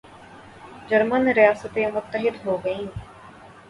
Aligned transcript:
German 0.89 1.27
ریاستیں 1.29 1.87
متحد 1.91 2.45
ہوگئیں 2.45 2.85